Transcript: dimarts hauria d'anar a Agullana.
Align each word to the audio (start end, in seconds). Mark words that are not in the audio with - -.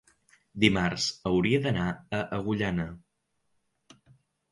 dimarts 0.61 1.09
hauria 1.31 1.59
d'anar 1.65 1.85
a 1.91 2.21
Agullana. 2.39 2.87